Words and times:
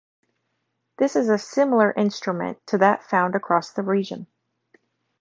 This 0.97 1.15
is 1.15 1.29
a 1.29 1.37
similar 1.37 1.91
instrument 1.91 2.57
to 2.65 2.79
that 2.79 3.03
found 3.03 3.35
across 3.35 3.71
the 3.71 3.83
region. 3.83 4.25